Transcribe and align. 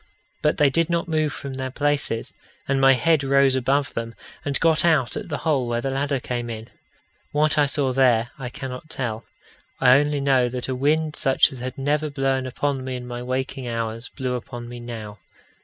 But 0.41 0.57
they 0.57 0.71
did 0.71 0.89
not 0.89 1.07
move 1.07 1.31
from 1.31 1.53
their 1.53 1.69
places, 1.69 2.33
and 2.67 2.81
my 2.81 2.93
head 2.93 3.23
rose 3.23 3.53
above 3.53 3.93
them, 3.93 4.15
and 4.43 4.59
got 4.59 4.83
out 4.83 5.15
at 5.15 5.29
the 5.29 5.37
hole 5.45 5.67
where 5.67 5.79
the 5.79 5.91
ladder 5.91 6.19
came 6.19 6.49
in. 6.49 6.71
What 7.33 7.55
I 7.59 7.67
saw 7.67 7.93
there, 7.93 8.31
I 8.39 8.49
cannot 8.49 8.89
tell. 8.89 9.25
I 9.79 9.99
only 9.99 10.19
know 10.19 10.49
that 10.49 10.67
a 10.67 10.73
wind 10.73 11.15
such 11.15 11.51
as 11.51 11.59
had 11.59 11.77
never 11.77 12.09
blown 12.09 12.47
upon 12.47 12.83
me 12.83 12.95
in 12.95 13.05
my 13.05 13.21
waking 13.21 13.67
hours, 13.67 14.09
blew 14.09 14.33
upon 14.33 14.67
me 14.67 14.79
now. 14.79 15.19